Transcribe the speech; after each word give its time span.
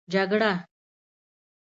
جگړه 0.13 0.51